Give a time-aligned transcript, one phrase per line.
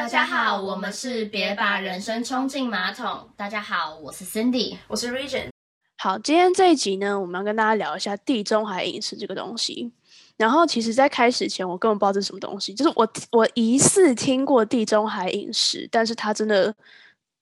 [0.00, 3.28] 大家好，我们是别把人生冲进马桶。
[3.36, 5.50] 大家好，我是 Cindy，我是 Region。
[5.98, 9.92] 好，今天这一集呢，我们要跟大家聊一下地中海饮食这个东西。
[10.38, 12.72] 然后，其实，在开始前，我根本不知道这是什么东西。
[12.72, 16.74] 就是我，我疑似听过地中海饮食，但是它真的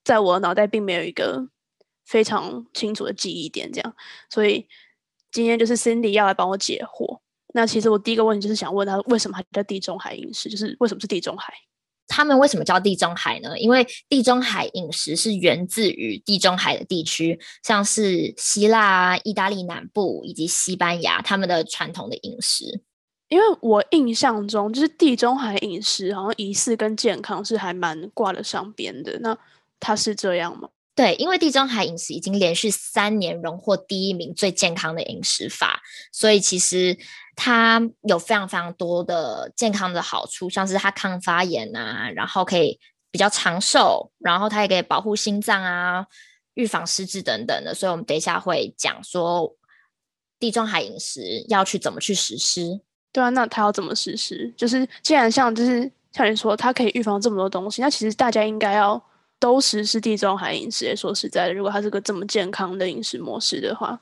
[0.03, 1.47] 在我脑袋并没有一个
[2.07, 3.71] 非常清楚的记忆点。
[3.71, 3.95] 这样，
[4.29, 4.67] 所以
[5.31, 7.21] 今天就是 Cindy 要来帮我解惑。
[7.55, 10.49] 那其实我第一个问题就是想问他，为什么还叫地中海饮食？
[10.49, 11.55] 就是为什么是地中海？
[12.09, 13.57] 他们为什么叫地中海呢？
[13.59, 22.81] 因为地中海饮食是源自于地中海的地区，像是希腊、意大利南部以及西班牙，他们的传统的饮食。
[23.29, 29.19] 因为我印象中，就是地中海饮食好像仪式跟健康是还蛮挂得上边的。
[29.21, 29.37] 那
[29.79, 30.71] 它是这样吗？
[30.99, 36.99] 对，因为地中海饮食已经连续三年荣获第一名最健康的饮食法，所以其实。
[37.41, 42.81] 它有非常非常多的健康的好处，像是它抗发炎啊，然后可以
[43.13, 46.05] 比较长寿，然后它也可以保护心脏啊，
[46.55, 47.73] 预防失智等等的。
[47.73, 49.55] 所以，我们等一下会讲说
[50.41, 52.81] 地中海饮食要去怎么去实施。
[53.13, 54.53] 对啊，那它要怎么实施？
[54.57, 59.01] 就是既然像就是像你说，它可以预防这么多东西，那其实大家应该要
[59.41, 60.95] 都实施地中海饮食。
[60.97, 64.01] 说实在的，如果它是个这么健康的饮食模式的话。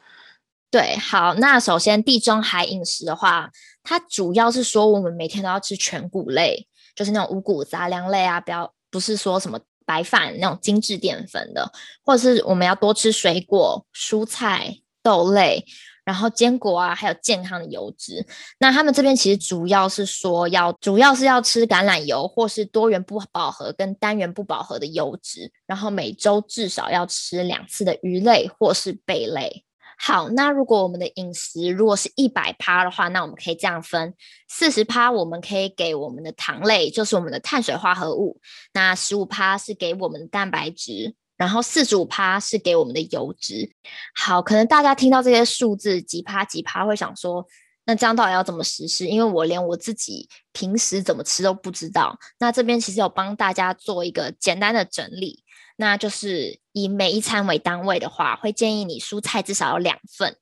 [0.69, 3.48] 对，好，那首先地中海饮食的话，
[3.84, 11.73] 它主要是说我们每天都要吃全谷类，就是那种五谷杂粮类啊，不要不是说什么白饭那种精致淀粉的，
[12.05, 15.64] 或者是我们要多吃水果、蔬菜、豆类，
[16.06, 18.24] 然后坚果啊，还有健康的油脂。
[18.58, 29.64] 那他们这边其实主要是说要，主要是要吃橄榄油或是多元不饱和跟单元不饱和的油脂，然后每周至少要吃两次的鱼类或是贝类。
[29.98, 34.14] 好，那如果我们的饮食如果是一百趴的话，那我们可以这样分：
[34.46, 38.36] 四十趴我们可以给我们的糖类，就是我们的碳水化合物；
[38.74, 43.70] 那十五趴是给我们的蛋白质，然后四十五趴是给我们的油脂。
[44.14, 47.47] 好，可能大家听到这些数字几趴几趴，会想说，
[47.85, 49.07] 那这样到底要怎么实施？
[49.07, 52.19] 因为我连我自己平时怎么吃都不知道。
[52.39, 55.42] 那这边其实有帮大家做一个简单的整理。
[55.79, 60.35] 那就是以每一餐为单位的话，会建议你蔬菜至少有两份，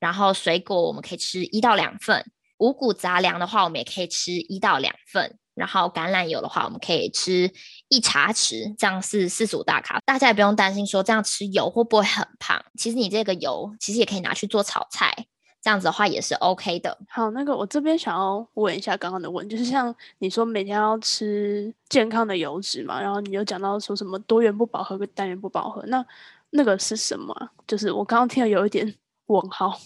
[0.00, 2.24] 然后水果我们可以吃一到两份，
[2.56, 7.52] 五谷杂粮的话我们也可以吃一到两份，然后橄榄油的话我们可以吃
[7.88, 10.00] 一茶匙，这样是四十五大卡。
[10.04, 15.26] 大家也不用担心说这样吃油会不会很胖，其实你这个油其实也可以拿去做炒菜。
[15.60, 16.96] 这样子的话也是 OK 的。
[17.08, 26.04] 好，那个我这边想要问一下刚刚的问，就是像你说每天要吃健康的油脂嘛，然后你有讲到说什么多元不饱和跟单元不饱和，那
[26.50, 27.34] 那个是什么？
[27.66, 28.94] 就是我刚刚听了有一点
[29.26, 29.78] 问号。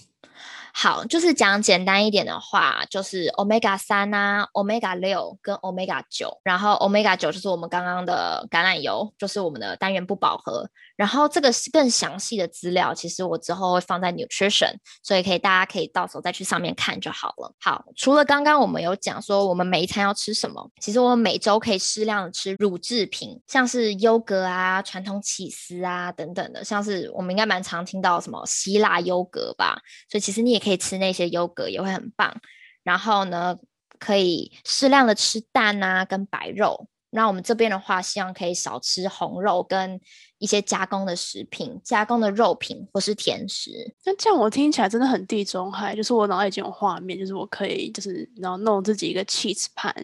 [0.75, 10.69] 好，就是讲简单一点的话，就是 omega 三啊，omega 六跟 omega 九，然后 omega 九就是我们刚刚的橄榄油，就是我们的单元不饱和。
[10.97, 14.73] 然后这个是更详细的资料，其实我之后会放在 nutrition，
[15.03, 17.53] 所以可以大家可以到时候再去上面看就好了。
[17.61, 29.77] 好，除了刚刚我们有讲说我们每一餐要吃什么，其实我们每周可以适量的吃乳制品，像是优格啊、传统起司啊等等的，像是我们应该蛮常听到什么希腊优格吧，
[30.09, 32.35] 所以其实你也可以吃那些优格，也会很棒。
[32.83, 33.57] 然后呢，
[33.99, 36.89] 可以适量的吃蛋啊跟白肉。
[37.15, 40.01] 那我们这边的话，希望可以少吃红肉跟
[40.39, 43.71] 一些加工的食品、加工的肉品或是甜食。
[44.07, 49.95] 那这样我听起来真的很地中海，就是我脑海已经有画面，就是我可以就是然后弄自己一个 cheese 盘，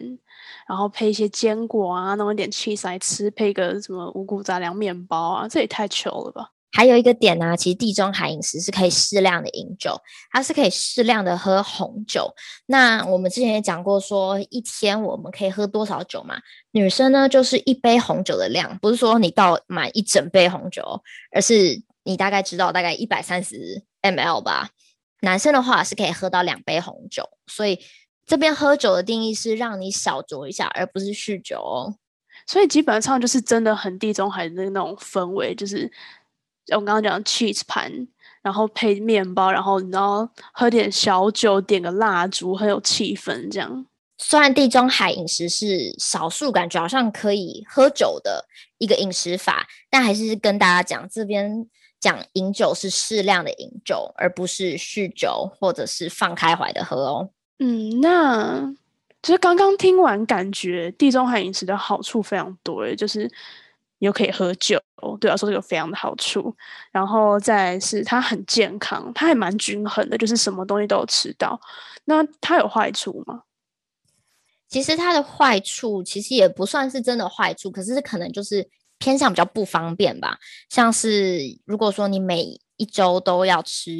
[0.67, 6.51] 然后配一些坚果啊，弄一点 cheese 来吃，配一个什么五谷杂粮面包啊，这也太糗了吧！
[6.71, 9.99] 还有一个点呢，其实地中海饮食是可以适量的饮酒，
[10.31, 12.31] 它是可以适量的喝红酒。
[12.67, 16.39] 那我们之前也讲过，说一天我们可以喝多少酒嘛？
[16.71, 21.01] 女生呢就是一杯红酒的量，不是说你倒满一整杯红酒，
[21.33, 24.69] 而是你大概知道大概一百三十 mL 吧。
[25.21, 27.79] 男生的话是可以喝到两杯红酒，所以
[28.27, 31.95] 这边喝酒的定义是让你小酌一下，而不是酗酒哦。
[32.45, 35.91] 所以基本上就是真的很地中海的那种氛围，就是。
[36.71, 38.07] 我刚刚讲 cheese 盘，
[38.41, 43.51] 然后配面包，然后然后喝点小酒，点个蜡烛，很有气氛。
[43.51, 43.85] 这样，
[44.17, 48.45] 虽然地中海饮食是少数感觉好像可以喝酒的
[48.77, 51.67] 一个饮食法，但还是跟大家讲，这边
[51.99, 57.29] 讲饮酒是适量的饮酒，而不是酗酒或者是放开怀的喝哦。
[57.59, 58.73] 嗯，那
[59.21, 63.29] 就是刚刚听完，感觉地中海饮食的好处非常多，诶，就是。
[63.99, 66.55] 又可以喝酒，哦对我来说有非常的好处。
[66.91, 71.59] 然后再是它很健康，它还蛮均衡的，就是什么东西都有吃到。
[72.05, 73.43] 那它有坏处吗？
[74.67, 78.69] 其实它的坏处其实也不算是真的坏处，可是可能就是
[78.99, 80.37] 偏向比较不方便吧。
[80.69, 83.91] 像是如果说你每一周都要吃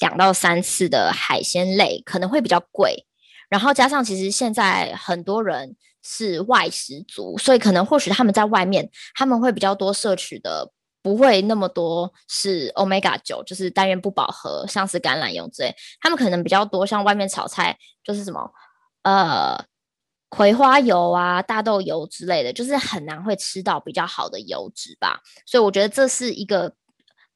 [0.00, 3.06] 两到三次的海鲜类，可能会比较贵。
[3.48, 5.76] 然后加上其实现在很多人
[6.08, 10.72] 是外食族，所以可能或许他们在外面他们会比较多摄取的。
[11.00, 18.50] 不会那么多是 omega 九，就是单元不饱和，像是橄榄油之类，他们可能比较多，像外面炒菜就是什么
[19.04, 19.64] 呃
[20.28, 25.20] 葵花油啊、大豆油之类的，就是很难会吃到比较好的油脂吧。
[25.46, 26.74] 所以我觉得这是一个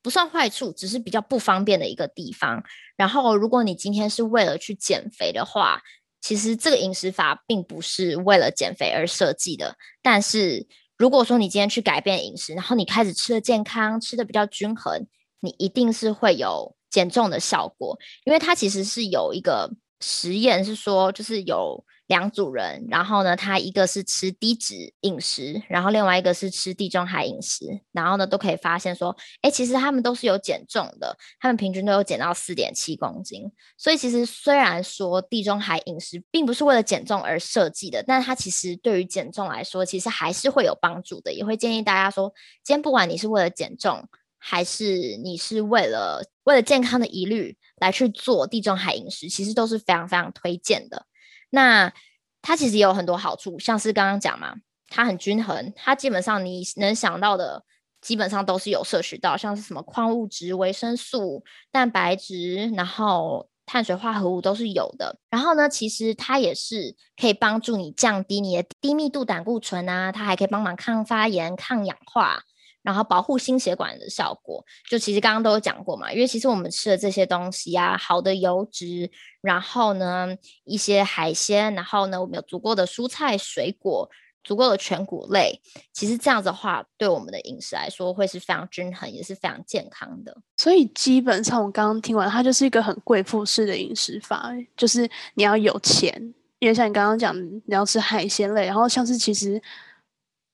[0.03, 2.63] 不算坏处，只是比较不方便的一个地方。
[2.97, 5.81] 然后如果你今天是为了去减肥的话，
[6.23, 10.67] 其实这个饮食法并不是为了减肥而设计的，但是。
[10.99, 15.05] 如果说你今天去改变饮食，然后你开始吃的健康，吃的比较均衡，
[15.41, 19.69] 你一定是会有减重的效果，因为它其实是有一个
[20.01, 21.85] 实验是说，就是有。
[22.09, 33.51] 两组人，然后呢，他一个是吃低脂饮食，然后另外一个是吃地中海饮食，然后呢，都可以发现说，哎，其实他们都是有减重的，他们平均都有减到四点七公斤。
[33.79, 41.33] 所以其实虽然说地中海饮食并不是为了减重而设计的，但它其实对于减重来说，其实还是会有帮助的。
[41.33, 42.33] 也会建议大家说，
[42.63, 44.07] 今天不管你是为了减重，
[44.39, 51.07] 还是你是为了为了健康的疑虑来去做地中海饮食，其实都是非常非常推荐的。
[51.55, 51.93] 那
[52.41, 54.57] 它其实也有很多好处，像是刚刚讲嘛，
[54.89, 57.63] 它很均衡，它基本上你能想到的，
[58.01, 65.19] 基本上都是有摄取到，像是什么矿物质、维生素、蛋白质，然后碳水化合物都是有的。
[65.31, 72.43] 然后呢，其实它也是可以帮助你降低你的低密度胆固醇啊，它还可以帮忙抗发炎、抗氧化。
[72.83, 79.09] 然后保护心血管的效果，就其实刚刚都有讲过嘛，因为其实我们吃的这些东西啊，好的油脂，
[79.41, 84.11] 然后呢一些海鲜，然后呢我们有足够的蔬菜水果，
[84.43, 85.61] 足够的全谷类，
[85.93, 90.37] 其实这样子的话，对我们的饮食来说会是非常均衡，也是非常健康的。
[90.57, 99.63] 所以基本上我刚刚听完，它就是一个很贵妇式的饮食法，就是你要有钱，因为像你刚刚讲，你要吃海鲜类，然后像是其实。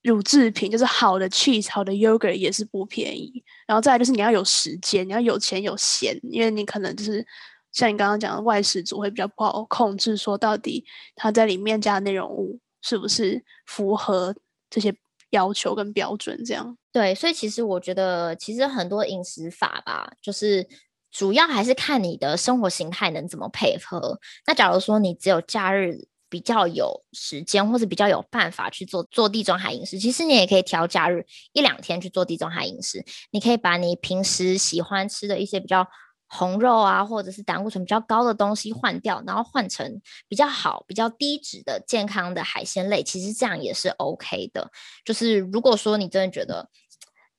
[0.02, 3.42] 乳制品就是好的 cheese，好的 yogurt 也是不便宜。
[3.66, 7.26] 然后再来就是你要有时间，你要有钱有闲，因为你可能就是
[7.72, 10.84] 像你刚刚讲的外食族会比较不好控制，说到底
[11.16, 14.34] 它在里面加的内容物是不是符合
[14.70, 14.94] 这些
[15.30, 16.42] 要求跟标准？
[16.44, 20.66] 这样对，所以其实我觉得其实很多饮食法吧，就是
[21.10, 24.18] 主要还是看你的生活形态能怎么配合。
[24.46, 26.06] 那假如说你只有假日。
[26.28, 33.04] 比较有时间或者比较有办法去做做地中海饮食，其实你也可以调假日一两天去做地中海饮食。
[33.30, 35.86] 你可以把你平时喜欢吃的一些比较
[36.26, 43.02] 红肉啊，或者是胆固醇比较高的东西换掉，然后换成比较好、比较低脂的健康的海鲜类。
[43.02, 44.70] 其实这样也是 OK 的。
[45.04, 46.68] 就是如果说你真的觉得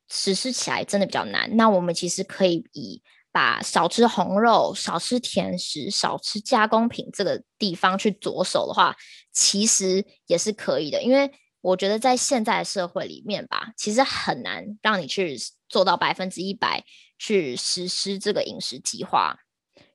[0.09, 3.01] 实施起来真的比较难，那我们其实可以以。
[3.31, 8.95] 把少吃红肉、少吃甜食、少吃加工品这个地方去着手的话，
[9.31, 11.03] 其实也是可以的。
[11.03, 15.37] 因为我觉得在现在的社会里面吧，其实很难让你去
[15.69, 16.83] 做到百分之一百
[17.19, 19.37] 去实施这个饮食计划，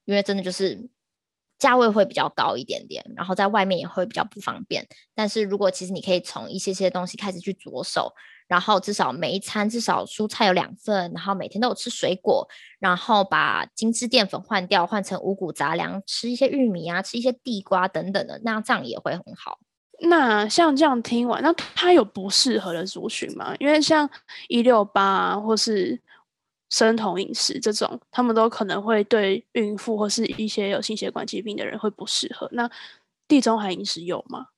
[0.05, 0.89] 因为真的就是
[1.59, 4.87] 价位会比较高一点点，然后在外面也会比较不方便。
[5.13, 8.13] 但是如果其实你可以从一些些东西开始去着手。
[8.47, 12.47] 然后至少每一餐至少蔬菜有两份，然后每天都有吃水果，
[12.79, 19.59] 然后把精致淀粉换掉，换成五谷杂粮，吃一些玉米啊，吃一些地瓜等等的，那这样也会很好。
[20.01, 23.55] 那像这样听完，那他有不适合的族群吗？
[23.59, 24.09] 因为像
[24.49, 25.99] 一六八或是
[26.69, 32.49] 生酮饮食这种，他们都可能会对孕妇或是一些有心血管疾病的人会不适合。
[32.53, 32.69] 那
[33.29, 34.49] 地中海饮食有吗？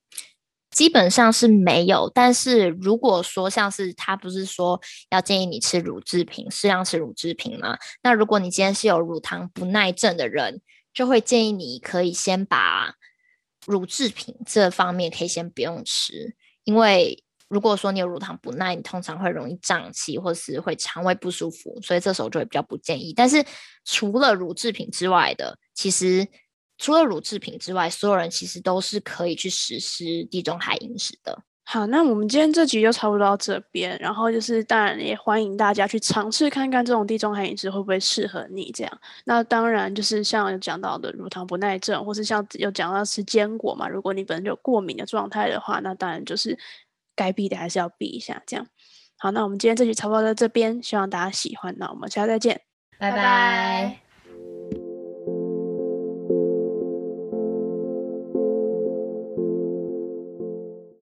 [0.76, 4.78] 基本上是没有，但是如果说像是他不是说
[5.08, 7.78] 要建议你吃乳制品，适量吃乳制品吗？
[8.02, 10.60] 那如果你今天是有乳糖不耐症的人，
[10.92, 12.92] 就会建议你可以先把
[13.64, 23.14] 乳制品这方面可以先不用吃，因为如果说你有乳糖不耐，你通常会容易胀气或是会肠胃不舒服，所以这时候就会比较不建议。
[23.16, 23.42] 但是
[23.86, 26.28] 除了乳制品之外的，其实。
[26.78, 31.42] 除了乳制品之外，所有人其实都是可以去实施地中海饮食的。
[31.68, 33.98] 好，那我们今天这集就差不多到这边。
[33.98, 38.70] 然后就是，当然也欢迎大家去尝试看看这种地中海饮食会不会适合你。
[38.70, 43.88] 这样，那当然就是像有讲到的乳糖不耐症，或是像有讲到吃坚果嘛。
[43.88, 46.56] 如果你本身有过敏的状态的话，那当然就是
[47.16, 48.40] 该避的还是要避一下。
[48.46, 48.64] 这样，
[49.18, 51.74] 好，那我们今天这集差不多到这边，希望大家喜欢。
[51.78, 52.60] 那我们下次再见，
[52.96, 54.05] 拜拜。